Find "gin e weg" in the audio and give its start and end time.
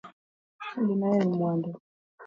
0.85-1.29